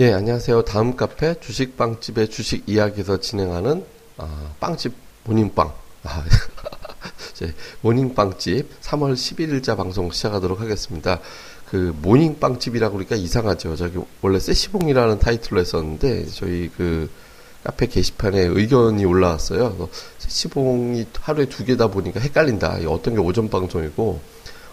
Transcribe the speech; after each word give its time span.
예, 0.00 0.12
안녕하세요. 0.12 0.62
다음 0.62 0.94
카페 0.94 1.34
주식빵집의 1.40 2.30
주식 2.30 2.68
이야기에서 2.68 3.18
진행하는 3.18 3.84
아, 4.16 4.52
빵집 4.60 4.92
모닝빵. 5.24 5.72
아, 6.04 6.24
모닝빵집 7.82 8.80
3월 8.80 9.14
11일자 9.14 9.76
방송 9.76 10.12
시작하도록 10.12 10.60
하겠습니다. 10.60 11.18
그 11.68 11.92
모닝빵집이라고 12.00 12.92
그러니까 12.92 13.16
이상하죠. 13.16 13.74
저기 13.74 13.98
원래 14.22 14.38
세시봉이라는 14.38 15.18
타이틀로 15.18 15.60
했었는데 15.60 16.26
저희 16.26 16.70
그 16.76 17.10
카페 17.64 17.86
게시판에 17.86 18.38
의견이 18.38 19.04
올라왔어요. 19.04 19.88
세시봉이 20.18 21.06
하루에 21.20 21.46
두 21.46 21.64
개다 21.64 21.88
보니까 21.88 22.20
헷갈린다. 22.20 22.78
어떤 22.86 23.14
게 23.14 23.20
오전 23.20 23.50
방송이고 23.50 24.20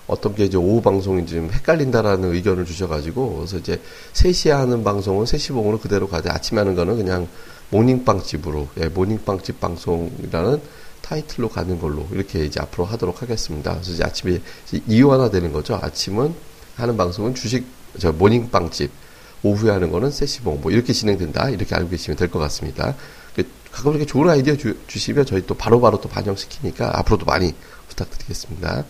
어떤 0.07 0.35
게 0.35 0.45
이제 0.45 0.57
오후 0.57 0.81
방송인지 0.81 1.35
좀 1.35 1.49
헷갈린다라는 1.51 2.33
의견을 2.33 2.65
주셔가지고 2.65 3.37
그래서 3.37 3.57
이제 3.57 3.81
3시에 4.13 4.51
하는 4.51 4.83
방송은 4.83 5.25
3시 5.25 5.53
봉으로 5.53 5.79
그대로 5.79 6.07
가되 6.07 6.29
아침에 6.29 6.59
하는 6.59 6.75
거는 6.75 6.97
그냥 6.97 7.27
모닝빵집으로 7.71 8.67
예, 8.81 8.89
모닝빵집 8.89 9.59
방송이라는 9.59 10.61
타이틀로 11.01 11.49
가는 11.49 11.79
걸로 11.79 12.07
이렇게 12.11 12.45
이제 12.45 12.59
앞으로 12.59 12.85
하도록 12.85 13.21
하겠습니다. 13.21 13.73
그래서 13.73 13.91
이제 13.91 14.03
아침에 14.03 14.41
이완화 14.87 15.29
되는 15.29 15.51
거죠. 15.51 15.79
아침은 15.81 16.33
하는 16.75 16.97
방송은 16.97 17.35
주식 17.35 17.65
저 17.99 18.11
모닝빵집 18.11 18.91
오후에 19.43 19.71
하는 19.71 19.91
거는 19.91 20.11
세시봉 20.11 20.61
뭐 20.61 20.71
이렇게 20.71 20.93
진행된다 20.93 21.49
이렇게 21.49 21.75
알고 21.75 21.89
계시면 21.89 22.17
될 22.17 22.29
것 22.29 22.39
같습니다. 22.39 22.95
그 23.35 23.43
가끔 23.71 23.91
이렇게 23.91 24.05
좋은 24.05 24.29
아이디어 24.29 24.55
주, 24.55 24.75
시면 24.87 25.25
저희 25.25 25.45
또 25.45 25.53
바로바로 25.53 25.99
바로 25.99 26.01
또 26.01 26.09
반영시키니까 26.09 26.99
앞으로도 26.99 27.25
많이 27.25 27.53
부탁드리겠습니다. 27.89 28.85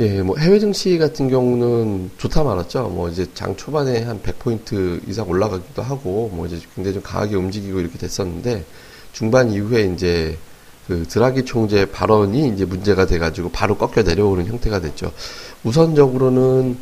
예, 0.00 0.22
뭐 0.22 0.36
해외 0.38 0.60
증시 0.60 0.96
같은 0.96 1.28
경우는 1.28 2.12
좋다 2.18 2.44
말았죠. 2.44 2.88
뭐 2.88 3.08
이제 3.08 3.26
장 3.34 3.56
초반에 3.56 4.04
한 4.04 4.22
100포인트 4.22 5.00
이상 5.08 5.28
올라가기도 5.28 5.82
하고 5.82 6.30
뭐 6.32 6.46
이제 6.46 6.60
굉장히 6.76 6.94
좀 6.94 7.02
강하게 7.02 7.34
움직이고 7.34 7.80
이렇게 7.80 7.98
됐었는데 7.98 8.64
중반 9.12 9.50
이후에 9.50 9.92
이제 9.92 10.38
그 10.86 11.04
드라기 11.08 11.44
총재 11.44 11.84
발언이 11.90 12.48
이제 12.54 12.64
문제가 12.64 13.06
돼가지고 13.06 13.50
바로 13.50 13.76
꺾여 13.76 14.04
내려오는 14.04 14.46
형태가 14.46 14.80
됐죠. 14.80 15.12
우선적으로는 15.64 16.78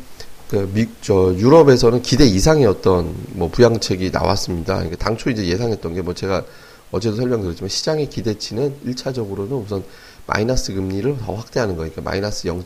그 0.49 0.69
미, 0.73 0.87
저 1.01 1.33
유럽에서는 1.33 2.03
기대 2.03 2.23
이상의 2.23 2.67
어떤 2.67 3.15
뭐 3.29 3.49
부양책이 3.49 4.11
나왔습니다. 4.11 4.75
그러니까 4.75 4.97
당초 4.97 5.31
이제 5.31 5.47
예상했던 5.47 5.95
게 5.95 6.01
뭐 6.03 6.13
제가 6.13 6.43
어제도 6.91 7.15
설명드렸지만 7.15 7.67
시장의 7.69 8.09
기대치는 8.09 8.75
1차적으로는 8.85 9.65
우선 9.65 9.83
마이너스 10.25 10.73
금리를 10.73 11.17
더 11.17 11.33
확대하는 11.33 11.75
거니까 11.75 12.01
마이너스 12.01 12.47
0. 12.47 12.63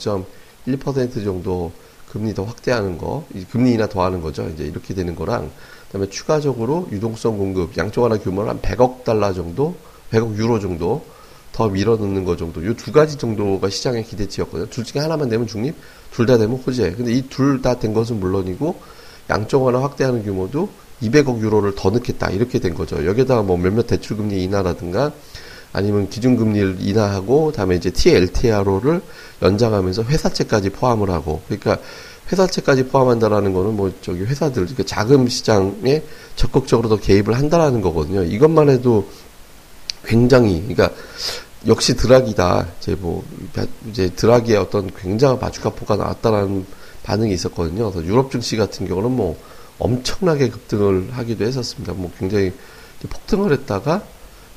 1% 0.67 1.23
정도 1.23 1.72
금리 2.09 2.34
더 2.34 2.44
확대하는 2.44 2.98
거, 2.98 3.26
금리 3.52 3.72
인하 3.72 3.88
더 3.88 4.04
하는 4.04 4.22
거죠. 4.22 4.50
이제 4.54 4.66
이렇게 4.66 4.94
되는 4.94 5.16
거랑, 5.16 5.50
그 5.88 5.94
다음에 5.94 6.09
추가적으로 6.09 6.88
유동성 6.92 7.38
공급, 7.38 7.78
양쪽 7.78 8.04
하나 8.04 8.17
규모를 8.17 8.50
한 8.50 8.62
100억 8.62 9.04
달러 9.04 9.34
정도, 9.34 9.76
100억 10.12 10.38
유로 10.38 10.59
정도 10.59 11.06
더 11.54 11.70
밀어넣는 11.70 12.26
거 12.26 12.36
정도. 12.36 12.66
요 12.66 12.73
두 12.76 12.92
가지 12.92 13.17
정도가 13.17 13.70
시장의 13.70 14.04
기대치였거든요. 14.06 14.70
둘 14.70 14.84
중에 14.84 15.02
하나만 15.02 15.30
되면 15.30 15.48
중립, 15.48 15.76
둘 16.12 16.26
다 16.26 16.38
되면 16.38 16.58
호재. 16.58 16.92
근데 16.92 17.14
이 17.14 17.30
둘 17.30 17.62
다 17.62 17.80
된 17.80 17.94
것은 17.94 18.20
물론이고, 18.20 18.76
양쪽 19.30 19.67
하나 19.67 19.82
확대하는 19.82 20.23
규모도 20.23 20.70
200억 21.02 21.39
유로를 21.39 21.76
더 21.76 21.89
넣겠다. 21.89 22.30
이렇게 22.30 22.59
된 22.59 22.73
거죠. 22.73 23.06
여기다가 23.06 23.42
뭐 23.42 23.58
몇몇 23.58 23.88
대출금리 23.88 24.44
인하라든가, 24.44 25.14
아니면 25.73 26.09
기준금리를 26.09 26.77
인하하고 26.80 27.52
다음에 27.52 27.76
이제 27.76 27.89
TLTRO를 27.92 29.02
연장하면서 29.42 30.04
회사채까지 30.04 30.71
포함을 30.71 31.09
하고 31.09 31.42
그러니까 31.48 31.77
회사채까지 32.32 32.87
포함한다라는 32.87 33.54
거는 33.54 33.76
뭐 33.76 33.92
저기 34.02 34.23
회사들 34.23 34.64
그러니까 34.64 34.83
자금 34.83 35.27
시장에 35.27 36.04
적극적으로 36.36 36.89
더 36.89 36.98
개입을 36.98 37.36
한다라는 37.37 37.82
거거든요. 37.82 38.23
이것만 38.23 38.70
해도 38.70 39.09
굉장히 40.05 40.61
그러니까 40.61 40.92
역시 41.67 41.95
드라기다. 41.95 42.67
이제 42.80 42.95
뭐 42.95 43.23
이제 43.89 44.09
드라기의 44.09 44.58
어떤 44.58 44.89
굉장한 44.93 45.39
바주카포가 45.39 45.95
나왔다라는 45.95 46.65
반응이 47.03 47.33
있었거든요. 47.33 47.92
그래서 47.92 48.08
유럽 48.08 48.32
증시 48.32 48.58
같은 48.58 48.88
경우는 48.88 49.11
뭐 49.11 49.38
엄청나게 49.80 50.49
급등을 50.49 51.09
하기도 51.11 51.45
했었습니다. 51.45 51.93
뭐 51.93 52.11
굉장히 52.17 52.53
폭등을 53.09 53.52
했다가 53.52 54.03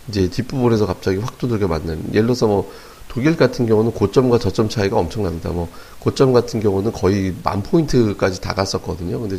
이제 0.09 0.29
뒷부분에서 0.29 0.87
갑자기 0.87 1.19
확 1.19 1.39
두들겨 1.39 1.69
맞는 1.69 2.11
예를 2.11 2.27
들어서 2.27 2.47
뭐 2.47 2.71
독일 3.09 3.37
같은 3.37 3.67
경우는 3.67 3.93
고점과 3.93 4.39
저점 4.39 4.69
차이가 4.69 4.97
엄청납니다. 4.99 5.51
뭐 5.51 5.69
고점 6.01 6.33
같은 6.33 6.61
경우는 6.61 6.93
거의 6.93 7.35
만 7.43 7.63
포인트까지 7.63 8.41
다 8.41 8.55
갔었거든요. 8.55 9.21
근데 9.21 9.39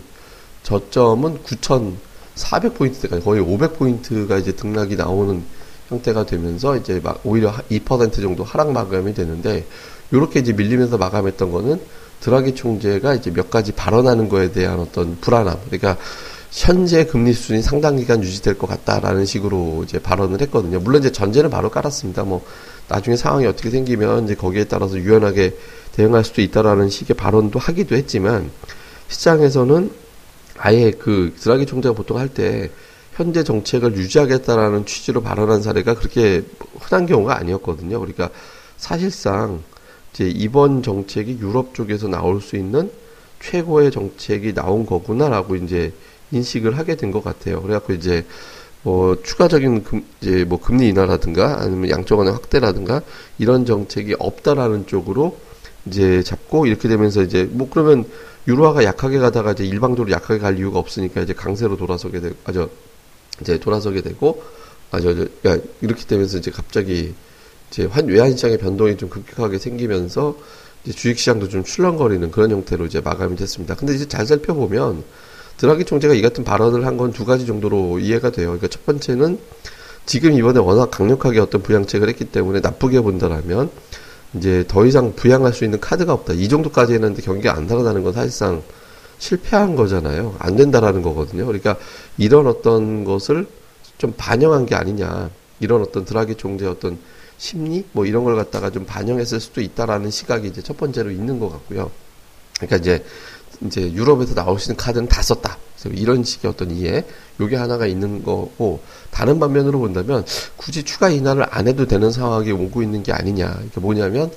저점은 0.63 1.39
9,400 1.43 2.75
포인트까지 2.75 3.23
거의 3.23 3.41
500 3.41 3.77
포인트가 3.77 4.37
이제 4.37 4.53
등락이 4.53 4.95
나오는 4.95 5.43
형태가 5.89 6.25
되면서 6.25 6.77
이제 6.77 6.99
막 7.03 7.19
오히려 7.23 7.53
2% 7.69 8.13
정도 8.13 8.43
하락 8.43 8.71
마감이 8.71 9.13
되는데 9.13 9.65
이렇게 10.11 10.39
이제 10.39 10.53
밀리면서 10.53 10.97
마감했던 10.97 11.51
거는 11.51 11.79
드라기 12.21 12.55
총재가 12.55 13.13
이제 13.13 13.31
몇 13.31 13.49
가지 13.49 13.71
발언하는 13.71 14.29
거에 14.29 14.51
대한 14.51 14.79
어떤 14.79 15.17
불안함. 15.19 15.57
그러니까 15.65 15.97
현재 16.55 17.05
금리 17.05 17.33
수준이 17.33 17.61
상당 17.61 17.97
기간 17.97 18.23
유지될 18.23 18.57
것 18.57 18.65
같다라는 18.67 19.25
식으로 19.25 19.83
이제 19.83 19.99
발언을 19.99 20.39
했거든요. 20.43 20.79
물론 20.79 21.01
이제 21.01 21.11
전제는 21.11 21.49
바로 21.49 21.69
깔았습니다. 21.69 22.23
뭐 22.23 22.45
나중에 22.87 23.17
상황이 23.17 23.45
어떻게 23.45 23.69
생기면 23.69 24.23
이제 24.23 24.35
거기에 24.35 24.63
따라서 24.63 24.97
유연하게 24.97 25.57
대응할 25.91 26.23
수도 26.23 26.41
있다라는 26.41 26.89
식의 26.89 27.17
발언도 27.17 27.59
하기도 27.59 27.97
했지만 27.97 28.49
시장에서는 29.09 29.91
아예 30.57 30.91
그 30.91 31.35
드라기 31.37 31.65
총재가 31.65 31.93
보통 31.93 32.17
할 32.17 32.29
때 32.29 32.71
현재 33.13 33.43
정책을 33.43 33.95
유지하겠다라는 33.95 34.85
취지로 34.85 35.21
발언한 35.21 35.61
사례가 35.61 35.95
그렇게 35.95 36.43
흔한 36.79 37.05
경우가 37.05 37.37
아니었거든요. 37.37 37.99
그러니까 37.99 38.29
사실상 38.77 39.61
이제 40.13 40.27
이번 40.29 40.83
정책이 40.83 41.37
유럽 41.41 41.73
쪽에서 41.73 42.07
나올 42.07 42.41
수 42.41 42.55
있는 42.55 42.91
최고의 43.41 43.91
정책이 43.91 44.53
나온 44.53 44.85
거구나라고 44.85 45.55
이제 45.57 45.93
인식을 46.31 46.77
하게 46.77 46.95
된 46.95 47.11
것 47.11 47.23
같아요. 47.23 47.61
그래갖고 47.61 47.93
이제 47.93 48.25
뭐 48.83 49.17
추가적인 49.23 49.83
금, 49.83 50.03
이제 50.21 50.43
뭐 50.45 50.59
금리 50.59 50.89
인하라든가 50.89 51.61
아니면 51.61 51.89
양적 51.89 52.19
완화 52.19 52.33
확대라든가 52.33 53.01
이런 53.37 53.65
정책이 53.65 54.15
없다라는 54.19 54.85
쪽으로 54.87 55.37
이제 55.85 56.21
잡고 56.23 56.65
이렇게 56.67 56.87
되면서 56.87 57.21
이제 57.23 57.47
뭐 57.51 57.67
그러면 57.69 58.05
유로화가 58.47 58.83
약하게 58.83 59.17
가다가 59.19 59.53
이제 59.53 59.65
일방적으로 59.65 60.11
약하게 60.11 60.39
갈 60.39 60.57
이유가 60.59 60.79
없으니까 60.79 61.21
이제 61.21 61.33
강세로 61.33 61.77
돌아서게 61.77 62.19
되고 62.21 62.35
아저 62.43 62.69
이제 63.41 63.57
돌아서게 63.59 64.01
되고 64.01 64.43
아저 64.91 65.15
저, 65.15 65.23
야, 65.49 65.57
이렇게 65.81 66.05
되면서 66.05 66.37
이제 66.37 66.51
갑자기 66.51 67.13
이제 67.71 67.85
환 67.85 68.05
외환 68.07 68.31
시장의 68.31 68.59
변동이 68.59 68.97
좀 68.97 69.09
급격하게 69.09 69.57
생기면서 69.57 70.37
이제 70.83 70.93
주식 70.93 71.17
시장도 71.19 71.49
좀 71.49 71.63
출렁거리는 71.63 72.29
그런 72.31 72.51
형태로 72.51 72.85
이제 72.85 73.01
마감이 73.01 73.35
됐습니다. 73.35 73.75
근데 73.75 73.95
이제 73.95 74.07
잘 74.07 74.25
살펴보면 74.27 75.03
드라기 75.57 75.85
총재가 75.85 76.13
이 76.13 76.21
같은 76.21 76.43
발언을 76.43 76.85
한 76.85 76.97
건 76.97 77.11
두 77.11 77.25
가지 77.25 77.45
정도로 77.45 77.99
이해가 77.99 78.31
돼요. 78.31 78.47
그러니까 78.47 78.67
첫 78.67 78.85
번째는 78.85 79.39
지금 80.05 80.33
이번에 80.33 80.59
워낙 80.59 80.91
강력하게 80.91 81.39
어떤 81.39 81.61
부양책을 81.63 82.09
했기 82.09 82.25
때문에 82.25 82.59
나쁘게 82.59 83.01
본다라면 83.01 83.69
이제 84.35 84.65
더 84.67 84.85
이상 84.85 85.13
부양할 85.15 85.53
수 85.53 85.63
있는 85.63 85.79
카드가 85.79 86.13
없다. 86.13 86.33
이 86.33 86.47
정도까지 86.49 86.93
했는데 86.93 87.21
경기가 87.21 87.55
안 87.55 87.67
살아나는 87.67 88.03
건 88.03 88.13
사실상 88.13 88.61
실패한 89.17 89.75
거잖아요. 89.75 90.35
안 90.39 90.55
된다라는 90.55 91.01
거거든요. 91.01 91.45
그러니까 91.45 91.77
이런 92.17 92.47
어떤 92.47 93.05
것을 93.05 93.47
좀 93.97 94.13
반영한 94.17 94.65
게 94.65 94.75
아니냐. 94.75 95.29
이런 95.61 95.81
어떤 95.81 96.03
드라기 96.03 96.35
총재 96.35 96.65
어떤 96.65 96.97
심리 97.37 97.85
뭐 97.93 98.05
이런 98.05 98.25
걸 98.25 98.35
갖다가 98.35 98.69
좀 98.69 98.85
반영했을 98.85 99.39
수도 99.39 99.61
있다라는 99.61 100.11
시각이 100.11 100.49
이제 100.49 100.61
첫 100.61 100.75
번째로 100.77 101.11
있는 101.11 101.39
것 101.39 101.49
같고요. 101.49 101.89
그러니까 102.57 102.75
이제 102.77 103.05
이제 103.65 103.91
유럽에서 103.91 104.33
나올 104.33 104.59
수 104.59 104.71
있는 104.71 104.77
카드는 104.77 105.07
다 105.07 105.21
썼다. 105.21 105.57
이런 105.93 106.23
식의 106.23 106.49
어떤 106.49 106.71
이해, 106.71 107.05
요게 107.39 107.55
하나가 107.55 107.85
있는 107.85 108.23
거고, 108.23 108.79
다른 109.11 109.39
반면으로 109.39 109.77
본다면, 109.77 110.25
굳이 110.55 110.81
추가 110.83 111.09
인하를 111.09 111.45
안 111.51 111.67
해도 111.67 111.85
되는 111.85 112.11
상황이 112.11 112.51
오고 112.51 112.81
있는 112.81 113.03
게 113.03 113.11
아니냐. 113.11 113.59
이게 113.67 113.79
뭐냐면, 113.79 114.31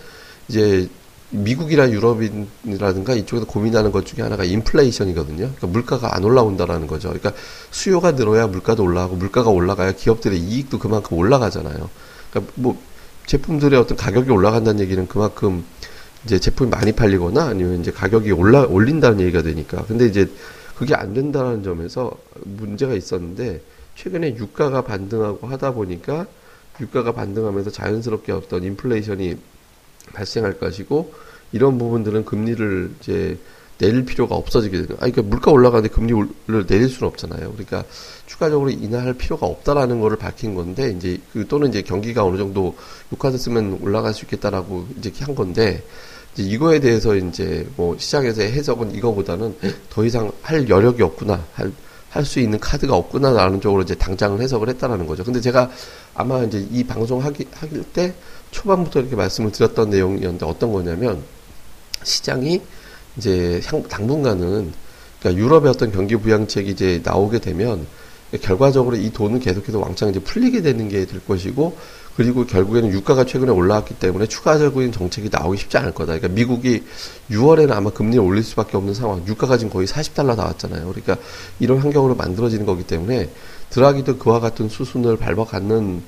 이제, 0.48 0.90
미국이나 1.30 1.90
유럽이라든가 1.90 3.14
이쪽에서 3.14 3.46
고민하는 3.46 3.92
것 3.92 4.04
중에 4.04 4.22
하나가 4.22 4.44
인플레이션이거든요. 4.44 5.36
그러니까 5.36 5.66
물가가 5.66 6.16
안 6.16 6.24
올라온다라는 6.24 6.86
거죠. 6.86 7.08
그러니까 7.08 7.32
수요가 7.70 8.14
늘어야 8.14 8.46
물가도 8.46 8.82
올라가고, 8.82 9.16
물가가 9.16 9.48
올라가야 9.48 9.92
기업들의 9.92 10.38
이익도 10.38 10.78
그만큼 10.78 11.16
올라가잖아요. 11.16 11.88
그러니까 12.30 12.52
뭐, 12.56 12.78
제품들의 13.26 13.78
어떤 13.78 13.96
가격이 13.96 14.30
올라간다는 14.30 14.80
얘기는 14.80 15.06
그만큼 15.06 15.64
이제 16.28 16.38
제품이 16.38 16.68
많이 16.68 16.92
팔리거나 16.92 17.42
아니면 17.42 17.80
이제 17.80 17.90
가격이 17.90 18.32
올라 18.32 18.64
올린다는 18.64 19.20
얘기가 19.20 19.40
되니까 19.40 19.82
근데 19.86 20.06
이제 20.06 20.30
그게 20.76 20.94
안 20.94 21.14
된다는 21.14 21.62
점에서 21.62 22.12
문제가 22.44 22.92
있었는데 22.92 23.62
최근에 23.94 24.36
유가가 24.36 24.82
반등하고 24.82 25.46
하다 25.46 25.72
보니까 25.72 26.26
유가가 26.82 27.12
반등하면서 27.12 27.70
자연스럽게 27.70 28.32
어떤 28.32 28.62
인플레이션이 28.62 29.36
발생할 30.12 30.58
것이고 30.58 31.14
이런 31.52 31.78
부분들은 31.78 32.26
금리를 32.26 32.90
이제 33.00 33.38
내릴 33.78 34.04
필요가 34.04 34.34
없어지게 34.34 34.76
되는. 34.76 34.94
아, 34.96 35.08
그러니까 35.08 35.22
물가 35.22 35.50
올라가는데 35.50 35.88
금리를 35.88 36.66
내릴 36.66 36.88
수는 36.88 37.08
없잖아요. 37.08 37.52
그러니까 37.52 37.84
추가적으로 38.26 38.70
인하할 38.70 39.14
필요가 39.14 39.46
없다라는 39.46 40.00
거를 40.00 40.16
밝힌 40.16 40.54
건데 40.54 40.90
이제 40.90 41.20
그 41.32 41.46
또는 41.46 41.68
이제 41.68 41.82
경기가 41.82 42.24
어느 42.24 42.36
정도 42.36 42.76
육화됐으면 43.12 43.78
올라갈 43.80 44.14
수 44.14 44.24
있겠다라고 44.24 44.88
이제 44.98 45.12
한 45.20 45.34
건데 45.34 45.82
이제 46.34 46.42
이거에 46.42 46.80
대해서 46.80 47.16
이제 47.16 47.66
뭐 47.76 47.96
시장에서의 47.98 48.52
해석은 48.52 48.94
이거보다는 48.94 49.56
더 49.90 50.04
이상 50.04 50.30
할 50.42 50.68
여력이 50.68 51.02
없구나 51.02 51.44
할 51.54 51.72
할 52.10 52.24
수 52.24 52.40
있는 52.40 52.58
카드가 52.58 52.94
없구나라는 52.96 53.60
쪽으로 53.60 53.82
이제 53.82 53.94
당장을 53.94 54.40
해석을 54.40 54.68
했다라는 54.70 55.06
거죠. 55.06 55.24
근데 55.24 55.40
제가 55.40 55.70
아마 56.14 56.42
이제 56.42 56.66
이 56.70 56.82
방송 56.84 57.22
하기 57.22 57.46
하길 57.52 57.84
때 57.84 58.14
초반부터 58.50 59.00
이렇게 59.00 59.14
말씀을 59.14 59.52
드렸던 59.52 59.90
내용이었는데 59.90 60.46
어떤 60.46 60.72
거냐면 60.72 61.22
시장이 62.02 62.62
이제 63.16 63.60
향, 63.66 63.82
당분간은 63.82 64.72
그러니까 65.20 65.42
유럽의 65.42 65.70
어떤 65.70 65.92
경기 65.92 66.16
부양책이 66.16 66.70
이제 66.70 67.02
나오게 67.04 67.40
되면 67.40 67.86
결과적으로 68.40 68.96
이 68.96 69.10
돈은 69.10 69.40
계속해서 69.40 69.78
왕창 69.78 70.08
이제 70.08 70.18
풀리게 70.20 70.62
되는 70.62 70.88
게 70.88 71.04
될 71.04 71.20
것이고 71.26 71.76
그리고 72.18 72.44
결국에는 72.44 72.90
유가가 72.90 73.24
최근에 73.24 73.52
올라왔기 73.52 73.94
때문에 73.94 74.26
추가적인 74.26 74.90
정책이 74.90 75.28
나오기 75.30 75.56
쉽지 75.56 75.78
않을 75.78 75.92
거다. 75.92 76.14
그러니까 76.14 76.26
미국이 76.26 76.82
6월에는 77.30 77.70
아마 77.70 77.90
금리를 77.90 78.20
올릴 78.20 78.42
수밖에 78.42 78.76
없는 78.76 78.92
상황. 78.92 79.24
유가가 79.28 79.56
지금 79.56 79.72
거의 79.72 79.86
40달러 79.86 80.34
나왔잖아요. 80.34 80.88
그러니까 80.88 81.16
이런 81.60 81.78
환경으로 81.78 82.16
만들어지는 82.16 82.66
거기 82.66 82.82
때문에 82.82 83.30
드라기도 83.70 84.18
그와 84.18 84.40
같은 84.40 84.68
수순을 84.68 85.16
밟아가는 85.16 86.02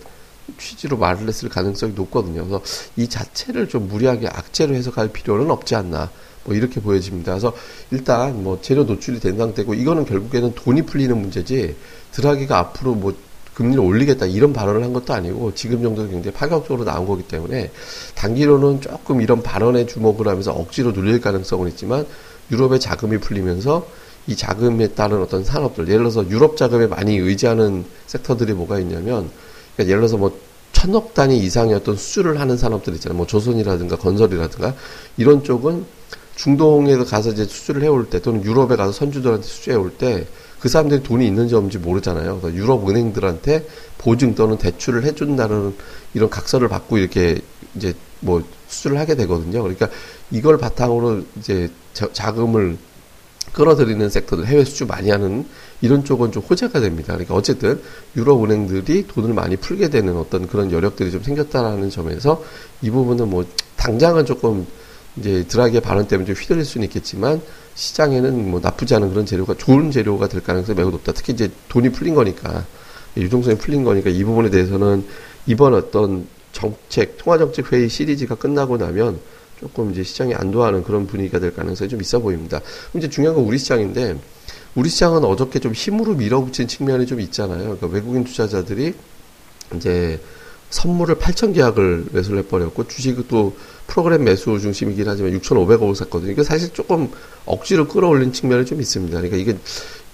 취지로 0.59 0.97
말을 0.97 1.29
했을 1.29 1.49
가능성이 1.49 1.93
높거든요. 1.93 2.45
그래서 2.45 2.61
이 2.97 3.06
자체를 3.06 3.69
좀 3.69 3.87
무리하게 3.87 4.27
악재로 4.27 4.75
해석할 4.75 5.11
필요는 5.13 5.49
없지 5.49 5.77
않나. 5.77 6.11
뭐 6.43 6.56
이렇게 6.56 6.81
보여집니다. 6.81 7.35
그래서 7.35 7.55
일단 7.93 8.43
뭐 8.43 8.59
재료 8.61 8.83
노출이 8.83 9.21
된 9.21 9.39
상태고 9.39 9.75
이거는 9.75 10.06
결국에는 10.06 10.56
돈이 10.56 10.83
풀리는 10.83 11.17
문제지 11.17 11.77
드라기가 12.11 12.59
앞으로 12.59 12.95
뭐 12.95 13.15
금리를 13.55 13.82
올리겠다 13.82 14.26
이런 14.26 14.52
발언을 14.52 14.82
한 14.82 14.93
것도 14.93 15.12
아니고 15.12 15.55
지금 15.55 15.82
정도는 15.82 16.11
굉장히 16.11 16.35
파격적으로 16.35 16.85
나온 16.85 17.06
거기 17.06 17.23
때문에 17.23 17.70
단기로는 18.14 18.81
조금 18.81 19.20
이런 19.20 19.43
발언에 19.43 19.87
주목을 19.87 20.29
하면서 20.29 20.52
억지로 20.52 20.93
눌릴 20.93 21.20
가능성은 21.20 21.69
있지만 21.70 22.06
유럽의 22.50 22.81
자금이 22.81 23.19
풀리면서 23.19 23.87
이 24.26 24.37
자금에 24.37 24.88
따른 24.88 25.20
어떤 25.23 25.44
산업들 25.44 25.88
예를 25.88 25.99
들어서 25.99 26.29
유럽 26.29 26.56
자금에 26.56 26.87
많이 26.87 27.17
의지하는 27.17 27.85
섹터들이 28.06 28.52
뭐가 28.52 28.79
있냐면 28.79 29.31
그러니까 29.75 29.91
예를 29.91 30.00
들어서 30.00 30.17
뭐 30.17 30.38
천억 30.73 31.14
단위 31.14 31.38
이상의 31.38 31.75
어떤 31.75 31.96
수주를 31.96 32.41
하는 32.41 32.56
산업들 32.56 32.94
있잖아요. 32.94 33.17
뭐 33.17 33.26
조선이라든가 33.26 33.96
건설이라든가 33.96 34.75
이런 35.17 35.43
쪽은 35.43 35.85
중동에서 36.37 37.05
가서 37.05 37.31
이제 37.31 37.44
수주를 37.44 37.82
해올 37.82 38.08
때 38.08 38.20
또는 38.20 38.43
유럽에 38.44 38.76
가서 38.76 38.93
선주들한테 38.93 39.46
수주해 39.46 39.76
올때 39.76 40.26
그 40.61 40.69
사람들이 40.69 41.03
돈이 41.03 41.27
있는지 41.27 41.55
없는지 41.55 41.79
모르잖아요. 41.79 42.41
그래서 42.41 42.57
유럽 42.57 42.89
은행들한테 42.89 43.67
보증 43.99 44.35
또는 44.35 44.59
대출을 44.59 45.05
해준다는 45.05 45.75
이런 46.15 46.29
각서를 46.29 46.69
받고 46.69 46.99
이렇게 46.99 47.41
이제 47.75 47.95
뭐 48.21 48.45
수주를 48.69 48.99
하게 48.99 49.15
되거든요. 49.17 49.62
그러니까 49.62 49.89
이걸 50.31 50.59
바탕으로 50.59 51.23
이제 51.39 51.71
자금을 52.12 52.77
끌어들이는 53.53 54.11
섹터들 54.11 54.47
해외 54.47 54.65
수주 54.65 54.87
많이 54.87 55.11
하는 55.11 55.47
이런 55.81 56.05
쪽은 56.05 56.31
좀 56.31 56.43
호재가 56.43 56.79
됩니다. 56.81 57.15
그러니까 57.15 57.35
어쨌든 57.35 57.81
유럽 58.17 58.45
은행들이 58.45 59.06
돈을 59.09 59.35
많이 59.35 59.56
풀게 59.56 59.89
되는 59.89 60.17
어떤 60.17 60.47
그런 60.47 60.71
여력들이 60.71 61.11
좀 61.11 61.23
생겼다라는 61.23 61.91
점에서 61.91 62.45
이 62.83 62.91
부분은 62.91 63.29
뭐 63.29 63.45
당장은 63.77 64.27
조금 64.27 64.67
이제 65.17 65.45
드라기의 65.49 65.81
발언 65.81 66.06
때문에 66.06 66.27
좀 66.27 66.37
휘둘릴 66.37 66.65
수는 66.65 66.85
있겠지만 66.87 67.41
시장에는 67.81 68.50
뭐 68.50 68.61
나쁘지 68.61 68.94
않은 68.94 69.09
그런 69.09 69.25
재료가 69.25 69.55
좋은 69.55 69.91
재료가 69.91 70.29
될 70.29 70.43
가능성이 70.43 70.77
매우 70.77 70.91
높다. 70.91 71.12
특히 71.12 71.32
이제 71.32 71.50
돈이 71.71 71.91
풀린 71.91 72.15
거니까 72.15 72.67
유동성이 73.17 73.56
풀린 73.56 73.85
거니까 73.85 74.11
이 74.11 74.23
부분에 74.23 74.50
대해서는 74.50 75.06
이번 75.47 75.73
어떤 75.73 76.27
정책 76.53 77.17
통화 77.17 77.38
정책 77.38 77.73
회의 77.73 77.88
시리즈가 77.88 78.35
끝나고 78.35 78.77
나면 78.77 79.19
조금 79.59 79.91
이제 79.93 80.03
시장이 80.03 80.35
안도하는 80.35 80.85
그런 80.85 81.06
분위기가 81.06 81.38
될 81.38 81.55
가능성이 81.55 81.88
좀 81.88 82.03
있어 82.03 82.19
보입니다. 82.19 82.61
이제 82.94 83.09
중요한 83.09 83.35
건 83.37 83.44
우리 83.44 83.56
시장인데 83.56 84.21
우리 84.75 84.91
시장은 84.91 85.25
어저께 85.25 85.59
좀 85.59 85.73
힘으로 85.73 86.15
밀어붙인 86.15 86.69
측면이 86.69 87.06
좀 87.06 87.19
있잖아요. 87.21 87.62
그러니까 87.62 87.87
외국인 87.87 88.25
투자자들이 88.25 88.93
이제 89.77 90.21
선물을 90.69 91.17
8천 91.17 91.55
계약을 91.55 92.06
매수를 92.12 92.41
해버렸고 92.41 92.87
주식도 92.88 93.56
프로그램 93.91 94.23
매수 94.25 94.59
중심이긴 94.59 95.09
하지만 95.09 95.33
6,500억을 95.39 95.97
샀거든요. 95.97 96.31
이게 96.31 96.45
사실 96.45 96.73
조금 96.73 97.11
억지로 97.45 97.89
끌어올린 97.89 98.33
측면이 98.33 98.65
좀 98.65 98.81
있습니다. 98.81 99.17
그러니까 99.17 99.37
이게 99.37 99.59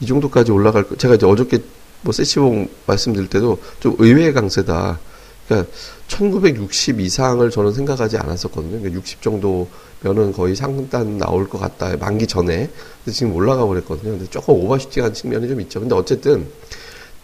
이 0.01 0.07
정도까지 0.07 0.51
올라갈 0.51 0.85
거, 0.85 0.97
제가 0.97 1.15
이제 1.15 1.27
어저께 1.27 1.59
뭐 2.01 2.13
세치봉 2.13 2.69
말씀드릴 2.87 3.29
때도 3.29 3.59
좀 3.79 3.95
의외의 3.99 4.33
강세다. 4.33 4.99
그러니까 5.47 5.71
1960 6.09 7.01
이상을 7.01 7.49
저는 7.51 7.73
생각하지 7.75 8.17
않았었거든요. 8.17 8.79
그러니까 8.79 8.93
60 8.95 9.21
정도면은 9.21 10.33
거의 10.33 10.57
상단 10.57 11.19
나올 11.19 11.47
것 11.47 11.59
같다. 11.59 11.97
만기 11.99 12.27
전에. 12.27 12.71
근데 13.05 13.13
지금 13.15 13.35
올라가 13.35 13.67
버렸거든요. 13.67 14.13
근데 14.13 14.27
조금 14.31 14.55
오버슈팅한 14.55 15.13
측면이 15.13 15.49
좀 15.49 15.61
있죠. 15.61 15.81
근데 15.81 15.95
어쨌든 15.95 16.47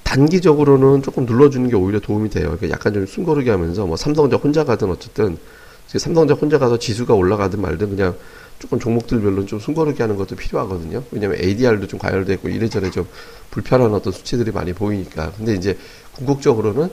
단기적으로는 0.03 1.03
조금 1.03 1.25
눌러주는 1.25 1.71
게 1.71 1.77
오히려 1.77 1.99
도움이 1.99 2.29
돼요. 2.29 2.55
그러니까 2.57 2.69
약간 2.71 2.93
좀 2.93 3.07
숨고르게 3.07 3.51
하면서 3.51 3.87
뭐 3.87 3.97
삼성전자 3.97 4.37
혼자 4.37 4.65
가든 4.65 4.91
어쨌든 4.91 5.39
삼성전자 5.87 6.35
혼자 6.35 6.59
가서 6.59 6.79
지수가 6.79 7.15
올라가든 7.15 7.61
말든 7.61 7.91
그냥 7.91 8.17
조금 8.59 8.79
종목들별로 8.79 9.45
좀 9.47 9.59
숨고르게 9.59 10.03
하는 10.03 10.17
것도 10.17 10.37
필요하거든요. 10.37 11.03
왜냐면 11.11 11.39
ADR도 11.43 11.87
좀 11.89 11.99
과열되고 11.99 12.49
이래저래 12.49 12.91
좀 12.91 13.07
불편한 13.51 13.93
어떤 13.93 14.13
수치들이 14.13 14.53
많이 14.53 14.73
보이니까. 14.73 15.33
근데 15.37 15.55
이제 15.55 15.77
궁극적으로는 16.15 16.89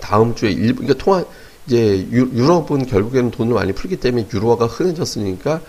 다음 0.00 0.34
주에 0.34 0.50
일, 0.50 0.74
그러니까 0.74 1.02
통화, 1.02 1.24
이제 1.66 2.06
유, 2.10 2.28
유럽은 2.32 2.86
결국에는 2.86 3.30
돈을 3.30 3.54
많이 3.54 3.72
풀기 3.72 3.96
때문에 3.96 4.26
유로화가 4.32 4.66
흔해졌으니까 4.66 5.60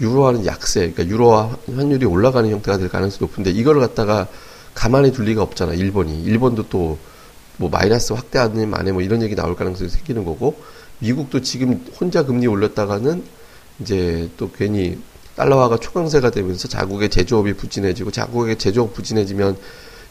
유로화는 0.00 0.44
약세, 0.44 0.90
그러니까 0.90 1.06
유로화 1.06 1.56
환율이 1.74 2.04
올라가는 2.04 2.48
형태가 2.48 2.78
될 2.78 2.88
가능성이 2.88 3.28
높은데 3.28 3.50
이걸 3.50 3.80
갖다가 3.80 4.28
가만히 4.74 5.10
둘 5.10 5.24
리가 5.24 5.42
없잖아, 5.42 5.72
일본이. 5.72 6.22
일본도 6.22 6.68
또 6.68 6.98
뭐 7.58 7.70
마이너스 7.70 8.12
확대하는 8.12 8.68
만에 8.68 8.92
뭐 8.92 9.02
이런 9.02 9.22
얘기 9.22 9.34
나올 9.34 9.56
가능성이 9.56 9.90
생기는 9.90 10.24
거고 10.24 10.56
미국도 11.00 11.42
지금 11.42 11.84
혼자 12.00 12.24
금리 12.24 12.46
올렸다가는 12.46 13.22
이제 13.80 14.30
또 14.36 14.50
괜히 14.50 14.98
달러화가 15.36 15.76
초강세가 15.78 16.30
되면서 16.30 16.66
자국의 16.68 17.10
제조업이 17.10 17.54
부진해지고 17.54 18.10
자국의 18.10 18.56
제조업 18.56 18.94
부진해지면 18.94 19.56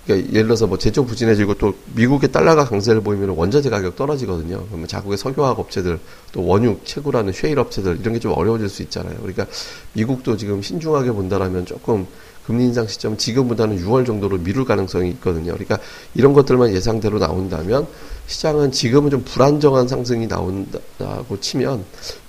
그러니까 0.05 0.29
예를 0.33 0.43
들어서 0.43 0.67
뭐 0.67 0.77
제조업 0.77 1.07
부진해지고 1.07 1.55
또 1.55 1.73
미국의 1.95 2.31
달러가 2.31 2.65
강세를 2.65 3.01
보이면 3.01 3.29
원자재 3.29 3.71
가격 3.71 3.95
떨어지거든요. 3.95 4.63
그러면 4.67 4.87
자국의 4.87 5.17
석유화학 5.17 5.57
업체들 5.59 5.99
또 6.31 6.45
원유 6.45 6.81
채굴하는 6.83 7.33
쉐일 7.33 7.57
업체들 7.57 7.97
이런 8.01 8.13
게 8.13 8.19
좀 8.19 8.33
어려워질 8.33 8.69
수 8.69 8.83
있잖아요. 8.83 9.15
그러니까 9.17 9.47
미국도 9.93 10.37
지금 10.37 10.61
신중하게 10.61 11.11
본다라면 11.11 11.65
조금 11.65 12.05
금리 12.45 12.65
인상 12.65 12.87
시점은 12.87 13.17
지금보다는 13.17 13.83
6월 13.83 14.05
정도로 14.05 14.37
미룰 14.37 14.65
가능성이 14.65 15.09
있거든요. 15.11 15.53
그러니까 15.53 15.79
이런 16.13 16.33
것들만 16.33 16.73
예상대로 16.73 17.19
나온다면 17.19 17.87
시장은 18.27 18.71
지금은 18.71 19.09
좀 19.09 19.23
불안정한 19.23 19.87
상승이 19.87 20.27
나온다고 20.27 21.39
치면 21.39 21.83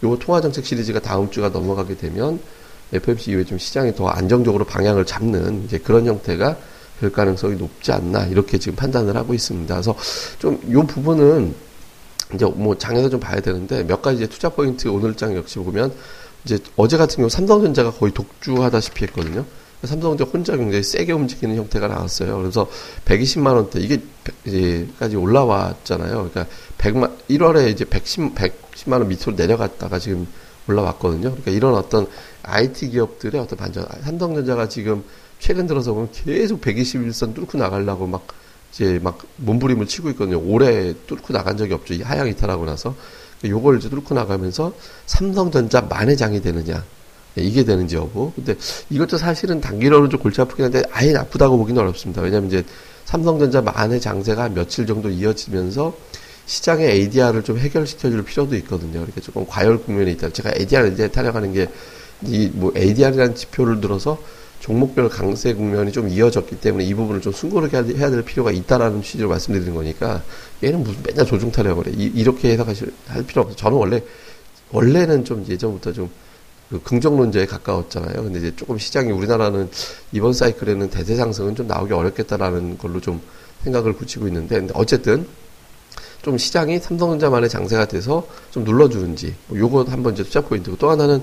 요 0.05 0.19
통화 0.19 0.41
정책 0.41 0.65
시리즈가 0.65 1.01
다음 1.01 1.31
주가 1.31 1.49
넘어가게 1.49 1.97
되면 1.97 2.41
FMC 2.93 3.33
이후에 3.33 3.45
좀 3.45 3.59
시장이 3.59 3.95
더 3.95 4.09
안정적으로 4.09 4.65
방향을 4.65 5.05
잡는 5.05 5.65
이제 5.65 5.79
그런 5.79 6.07
형태가 6.07 6.57
될 7.01 7.13
가능성이 7.13 7.57
높지 7.57 7.93
않나 7.93 8.25
이렇게 8.27 8.59
지금 8.59 8.77
판단을 8.77 9.17
하고 9.17 9.35
있습니다. 9.35 9.75
그래서 9.75 9.95
좀 10.39 10.59
요 10.71 10.83
부분은 10.87 11.55
이제 12.35 12.45
뭐 12.45 12.77
장에서 12.77 13.09
좀 13.09 13.21
봐야 13.21 13.41
되는데 13.41 13.85
몇 13.85 14.03
가지 14.03 14.19
이제 14.19 14.27
투자 14.27 14.49
포인트 14.49 14.89
오늘 14.89 15.15
장 15.15 15.37
역시 15.37 15.59
보면 15.59 15.93
이제 16.45 16.59
어제 16.77 16.97
같은 16.97 17.17
경우 17.17 17.29
삼성전자가 17.29 17.91
거의 17.93 18.13
독주하다시피 18.13 19.05
했거든요. 19.07 19.45
삼성전자 19.83 20.25
혼자 20.25 20.57
굉장히 20.57 20.83
세게 20.83 21.13
움직이는 21.13 21.57
형태가 21.57 21.89
나왔어요. 21.89 22.39
그래서 22.39 22.69
120만 23.05 23.55
원대 23.55 23.81
이게 23.81 24.01
이제까지 24.47 25.17
올라왔잖아요. 25.17 26.31
그러니까 26.31 26.47
100만 26.79 27.13
1월에 27.29 27.71
이제 27.71 27.85
110 27.85 28.35
110만 28.35 28.93
원 28.93 29.09
밑으로 29.09 29.33
내려갔다가 29.37 29.99
지금 29.99 30.27
올라왔거든요. 30.69 31.31
그러니까 31.31 31.51
이런 31.51 31.75
어떤 31.75 32.07
IT 32.43 32.91
기업들의 32.91 33.41
어떤 33.41 33.59
반전 33.59 33.87
삼성전자가 34.03 34.69
지금 34.69 35.05
최근 35.39 35.67
들어서 35.67 35.93
보면 35.93 36.11
계속 36.13 36.61
121선 36.61 37.35
뚫고 37.35 37.59
나가려고 37.59 38.07
막 38.07 38.27
이제 38.73 38.99
막 39.03 39.19
몸부림을 39.37 39.87
치고 39.87 40.11
있거든요. 40.11 40.41
올해 40.41 40.95
뚫고 41.07 41.33
나간 41.33 41.57
적이 41.57 41.75
없죠. 41.75 41.95
이 41.95 42.03
하향 42.03 42.29
이탈하고 42.29 42.65
나서 42.65 42.95
요걸 43.45 43.79
이제 43.79 43.89
뚫고 43.89 44.15
나가면서 44.15 44.73
삼성전자 45.07 45.83
만회장이 45.83 46.41
되느냐 46.41 46.75
예, 46.75 46.96
이게 47.43 47.65
되는지 47.65 47.97
여부. 47.97 48.33
근데 48.35 48.55
이것도 48.91 49.19
사실은 49.19 49.61
단기로는 49.61 50.11
좀 50.11 50.21
골치 50.21 50.41
아프긴 50.41 50.67
한데 50.67 50.83
아예 50.93 51.13
나쁘다고 51.13 51.57
보기는 51.59 51.81
어렵습니다. 51.81 52.23
왜냐하면 52.23 52.49
이제 52.49 52.65
삼성전자 53.05 53.61
만의 53.63 54.01
장세가 54.01 54.51
며칠 54.51 54.87
정도 54.87 55.09
이어지면서 55.09 55.95
시장의 56.47 56.91
ADR을 56.91 57.43
좀 57.43 57.59
해결시켜 57.59 58.11
줄 58.11 58.25
필요도 58.25 58.57
있거든요. 58.57 59.03
이렇게 59.03 59.21
조금 59.21 59.45
과열 59.47 59.79
국면에 59.79 60.13
있다. 60.13 60.31
제가 60.31 60.53
ADR 60.57 60.93
이제 60.93 61.09
타령하는 61.09 61.53
게 61.53 61.69
이 62.25 62.51
뭐 62.55 62.73
ADR이라는 62.77 63.35
지표를 63.35 63.81
들어서 63.81 64.19
종목별 64.61 65.09
강세 65.11 65.53
국면이 65.53 65.93
좀 65.93 66.09
이어졌기 66.09 66.61
때문에 66.61 66.85
이 66.85 66.95
부분을 66.95 67.21
좀 67.21 67.33
순고를 67.33 67.73
해야 67.73 68.11
될 68.11 68.23
필요가 68.23 68.51
있다라는 68.51 69.03
취지로 69.03 69.29
말씀드리는 69.29 69.75
거니까 69.75 70.23
얘는 70.65 70.83
무슨 70.83 71.03
맨날 71.07 71.27
조중 71.27 71.53
타려고 71.53 71.83
그래. 71.83 71.93
이, 71.95 72.25
렇게 72.25 72.53
해석하실 72.53 72.93
할 73.09 73.23
필요 73.25 73.43
없어. 73.43 73.55
저는 73.55 73.77
원래 73.77 74.03
원래는 74.71 75.25
좀 75.25 75.45
예전부터 75.47 75.93
좀 75.93 76.11
그 76.71 76.83
긍정론자에 76.83 77.47
가까웠잖아요. 77.47 78.25
근데 78.25 78.39
이제 78.41 78.53
조금 78.57 78.79
시장이 78.79 79.13
우리나라는 79.13 79.71
이번 80.13 80.33
사이클에는 80.33 80.91
대세 80.91 81.17
상승은 81.17 81.55
좀 81.55 81.67
나오기 81.67 81.93
어렵겠다라는 81.93 82.79
걸로 82.79 83.01
좀 83.01 83.21
생각을 83.63 83.93
붙이고 83.93 84.27
있는데 84.29 84.67
어쨌든 84.75 85.27
좀 86.23 86.39
시장이 86.39 86.81
삼성전자만의 86.81 87.49
장세가 87.49 87.87
돼서 87.87 88.27
좀 88.51 88.65
눌러주는지 88.65 89.35
뭐 89.47 89.59
요거 89.59 89.85
한번 89.89 90.15
이제 90.15 90.25
투자 90.25 90.41
포인트고 90.41 90.77
또 90.77 90.91
하나는 90.91 91.23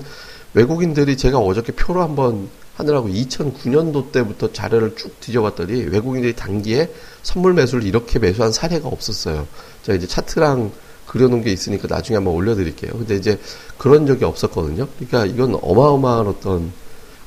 외국인들이 0.54 1.16
제가 1.16 1.38
어저께 1.38 1.72
표로 1.72 2.02
한번 2.02 2.48
하느라고 2.76 3.08
2009년도 3.08 4.12
때부터 4.12 4.52
자료를 4.52 4.96
쭉 4.96 5.20
뒤져봤더니 5.20 5.84
외국인들이 5.84 6.34
단기에 6.34 6.90
선물 7.22 7.52
매수를 7.52 7.84
이렇게 7.84 8.18
매수한 8.18 8.50
사례가 8.50 8.88
없었어요. 8.88 9.46
제가 9.82 9.96
이제 9.96 10.06
차트랑 10.06 10.72
그려놓은 11.14 11.44
게 11.44 11.52
있으니까 11.52 11.86
나중에 11.88 12.16
한번 12.16 12.34
올려드릴게요. 12.34 12.90
근데 12.90 13.14
이제 13.14 13.38
그런 13.78 14.04
적이 14.04 14.24
없었거든요. 14.24 14.88
그러니까 14.98 15.26
이건 15.26 15.56
어마어마한 15.62 16.26
어떤 16.26 16.72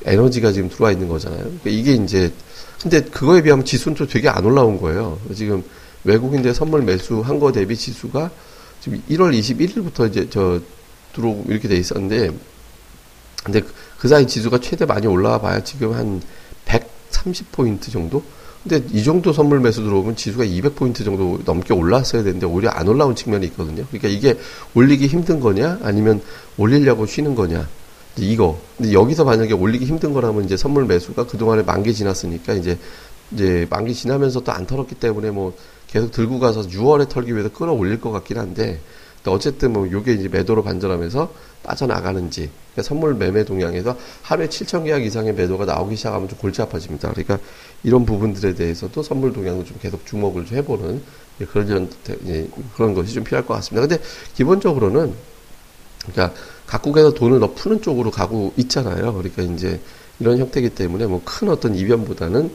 에너지가 0.03 0.51
지금 0.51 0.67
들어와 0.69 0.91
있는 0.91 1.07
거잖아요. 1.07 1.39
그러니까 1.39 1.69
이게 1.69 1.93
이제 1.93 2.33
근데 2.81 3.01
그거에 3.01 3.41
비하면 3.41 3.63
지수는 3.63 3.95
또 3.95 4.05
되게 4.05 4.27
안 4.27 4.43
올라온 4.43 4.81
거예요. 4.81 5.17
지금 5.33 5.63
외국인들 6.03 6.53
선물 6.53 6.81
매수한 6.81 7.39
거 7.39 7.53
대비 7.53 7.77
지수가 7.77 8.29
지금 8.81 9.01
1월 9.09 9.33
21일부터 9.39 10.09
이제 10.09 10.27
저 10.29 10.59
들어오고 11.15 11.45
이렇게 11.47 11.69
돼 11.69 11.77
있었는데 11.77 12.31
근데 13.45 13.61
그 13.97 14.09
사이 14.09 14.27
지수가 14.27 14.59
최대 14.59 14.85
많이 14.85 15.07
올라와 15.07 15.39
봐야 15.39 15.63
지금 15.63 15.93
한 15.93 16.21
130포인트 16.65 17.89
정도? 17.89 18.21
근데 18.67 18.85
이 18.91 19.03
정도 19.03 19.31
선물 19.31 19.59
매수 19.59 19.81
들어오면 19.81 20.15
지수가 20.15 20.43
200포인트 20.43 21.05
정도 21.05 21.39
넘게 21.45 21.73
올랐어야 21.73 22.23
되는데 22.23 22.45
오히려 22.45 22.69
안 22.69 22.87
올라온 22.87 23.15
측면이 23.15 23.45
있거든요. 23.47 23.85
그러니까 23.89 24.09
이게 24.09 24.37
올리기 24.73 25.07
힘든 25.07 25.39
거냐 25.39 25.79
아니면 25.83 26.21
올리려고 26.57 27.05
쉬는 27.05 27.35
거냐. 27.35 27.67
이거. 28.17 28.59
근데 28.77 28.93
여기서 28.93 29.23
만약에 29.23 29.53
올리기 29.53 29.85
힘든 29.85 30.13
거라면 30.13 30.43
이제 30.45 30.57
선물 30.57 30.85
매수가 30.85 31.27
그동안에 31.27 31.63
만기 31.63 31.93
지났으니까 31.93 32.53
이제 32.53 32.77
이제 33.31 33.67
만기 33.69 33.93
지나면서 33.93 34.41
또 34.41 34.51
안 34.51 34.65
털었기 34.65 34.95
때문에 34.95 35.31
뭐 35.31 35.53
계속 35.87 36.11
들고 36.11 36.39
가서 36.39 36.61
6월에 36.61 37.07
털기 37.09 37.33
위해서 37.33 37.49
끌어올릴 37.49 38.01
것 38.01 38.11
같긴 38.11 38.37
한데 38.37 38.79
어쨌든 39.25 39.73
뭐 39.73 39.89
요게 39.91 40.13
이제 40.13 40.27
매도로 40.29 40.63
반전하면서 40.63 41.33
빠져나가는지 41.63 42.49
그러니까 42.73 42.83
선물 42.83 43.15
매매 43.15 43.43
동향에서 43.43 43.97
하루에 44.21 44.47
7천 44.47 44.85
계약 44.85 45.03
이상의 45.03 45.33
매도가 45.33 45.65
나오기 45.65 45.95
시작하면 45.95 46.29
좀 46.29 46.37
골치 46.37 46.61
아파집니다. 46.61 47.11
그러니까 47.11 47.39
이런 47.83 48.05
부분들에 48.05 48.53
대해서도 48.53 49.03
선물 49.03 49.33
동향을 49.33 49.65
좀 49.65 49.77
계속 49.81 50.05
주목을 50.05 50.45
좀 50.45 50.57
해보는 50.57 51.01
그런 51.51 51.89
그런 52.75 52.93
것이 52.93 53.13
좀 53.13 53.23
필요할 53.23 53.45
것 53.45 53.53
같습니다. 53.55 53.87
근데 53.87 54.03
기본적으로는 54.35 55.13
그러니까 56.09 56.33
각국에서 56.65 57.13
돈을 57.13 57.39
더 57.39 57.53
푸는 57.53 57.81
쪽으로 57.81 58.11
가고 58.11 58.53
있잖아요. 58.57 59.13
그러니까 59.13 59.41
이제 59.41 59.79
이런 60.19 60.37
형태이기 60.37 60.69
때문에 60.69 61.05
뭐 61.05 61.21
큰 61.25 61.49
어떤 61.49 61.75
이변보다는 61.75 62.49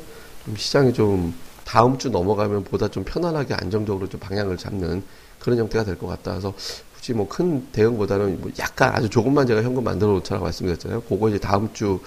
좀 0.44 0.56
시장이 0.56 0.94
좀 0.94 1.34
다음 1.64 1.98
주 1.98 2.08
넘어가면 2.10 2.64
보다 2.64 2.88
좀 2.88 3.04
편안하게 3.04 3.54
안정적으로 3.54 4.08
좀 4.08 4.18
방향을 4.20 4.56
잡는 4.56 5.02
그런 5.42 5.58
형태가 5.58 5.84
될 5.84 5.96
것 5.98 6.06
같다. 6.06 6.30
그래서 6.32 6.54
굳이 6.94 7.12
뭐 7.14 7.28
큰 7.28 7.66
대응보다는 7.72 8.40
뭐 8.40 8.50
약간 8.60 8.94
아주 8.94 9.08
조금만 9.10 9.46
제가 9.46 9.62
현금 9.62 9.82
만들어 9.84 10.12
놓자라고 10.12 10.44
말씀드렸잖아요. 10.44 11.02
그거 11.02 11.28
이제 11.28 11.38
다음 11.38 11.72
주 11.72 11.98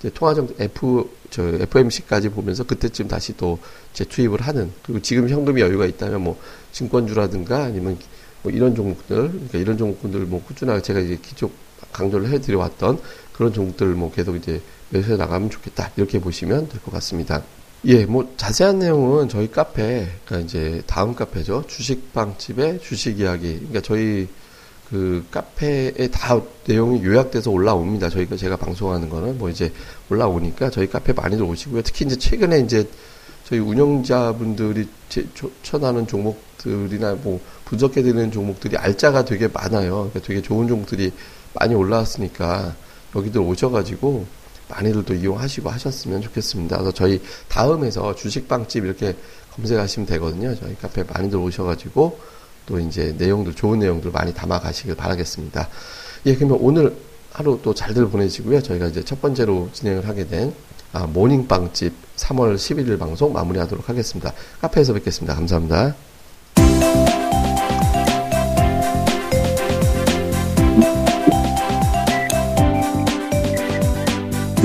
이제 0.00 0.10
통화정 0.10 0.48
F 0.58 1.10
저 1.30 1.42
FMC까지 1.42 2.30
보면서 2.30 2.64
그때쯤 2.64 3.08
다시 3.08 3.36
또 3.36 3.58
재투입을 3.92 4.40
하는 4.40 4.72
그리고 4.82 5.02
지금 5.02 5.28
현금이 5.28 5.60
여유가 5.60 5.84
있다면 5.86 6.22
뭐 6.22 6.40
증권주라든가 6.72 7.64
아니면 7.64 7.98
뭐 8.42 8.50
이런 8.52 8.74
종목들 8.74 9.16
그러니까 9.30 9.58
이런 9.58 9.76
종목들 9.76 10.20
뭐 10.26 10.42
꾸준하게 10.44 10.80
제가 10.82 11.00
이제 11.00 11.18
기존 11.20 11.50
강조를 11.92 12.28
해드려 12.30 12.58
왔던 12.58 13.00
그런 13.32 13.52
종목들 13.52 13.88
뭐 13.88 14.10
계속 14.12 14.36
이제 14.36 14.62
매수해 14.90 15.16
나가면 15.16 15.50
좋겠다 15.50 15.90
이렇게 15.96 16.20
보시면 16.20 16.68
될 16.68 16.80
것 16.80 16.92
같습니다. 16.92 17.42
예, 17.84 18.04
뭐 18.06 18.32
자세한 18.36 18.80
내용은 18.80 19.28
저희 19.28 19.50
카페, 19.50 20.08
그러니까 20.24 20.46
이제 20.46 20.82
다음 20.86 21.14
카페죠. 21.14 21.64
주식방집의 21.68 22.80
주식 22.82 23.20
이야기. 23.20 23.54
그러니까 23.54 23.80
저희 23.82 24.28
그 24.90 25.24
카페에 25.30 26.08
다 26.10 26.40
내용이 26.66 27.04
요약돼서 27.04 27.50
올라옵니다. 27.50 28.08
저희가 28.10 28.36
제가 28.36 28.56
방송하는 28.56 29.08
거는 29.08 29.38
뭐 29.38 29.48
이제 29.48 29.72
올라오니까 30.10 30.70
저희 30.70 30.88
카페 30.88 31.12
많이들 31.12 31.44
오시고요. 31.44 31.82
특히 31.82 32.04
이제 32.06 32.16
최근에 32.16 32.60
이제 32.60 32.88
저희 33.44 33.60
운영자분들이 33.60 34.88
추천하는 35.08 36.06
종목들이나 36.06 37.14
뭐 37.22 37.40
분석해 37.64 38.02
드리는 38.02 38.32
종목들이 38.32 38.76
알짜가 38.76 39.24
되게 39.24 39.46
많아요. 39.46 40.10
그러니까 40.10 40.20
되게 40.20 40.42
좋은 40.42 40.66
종목들이 40.66 41.12
많이 41.54 41.74
올라왔으니까 41.74 42.74
여기들 43.14 43.40
오셔가지고 43.40 44.26
많이들 44.68 45.04
도 45.04 45.14
이용하시고 45.14 45.68
하셨으면 45.70 46.22
좋겠습니다. 46.22 46.76
그래서 46.76 46.92
저희 46.92 47.20
다음에서 47.48 48.14
주식빵집 48.14 48.84
이렇게 48.84 49.16
검색하시면 49.54 50.06
되거든요. 50.06 50.54
저희 50.54 50.76
카페 50.76 51.02
많이들 51.02 51.38
오셔가지고 51.38 52.18
또 52.66 52.78
이제 52.78 53.14
내용들, 53.16 53.54
좋은 53.54 53.78
내용들 53.78 54.10
많이 54.10 54.32
담아 54.34 54.60
가시길 54.60 54.94
바라겠습니다. 54.94 55.68
예, 56.26 56.34
그러면 56.34 56.58
오늘 56.60 56.96
하루 57.32 57.58
또 57.62 57.74
잘들 57.74 58.08
보내시고요. 58.08 58.62
저희가 58.62 58.86
이제 58.86 59.04
첫 59.04 59.20
번째로 59.20 59.68
진행을 59.72 60.06
하게 60.06 60.26
된 60.26 60.52
아, 60.92 61.06
모닝빵집 61.06 61.92
3월 62.16 62.56
11일 62.56 62.98
방송 62.98 63.32
마무리하도록 63.32 63.88
하겠습니다. 63.88 64.32
카페에서 64.60 64.92
뵙겠습니다. 64.94 65.34
감사합니다. 65.34 65.94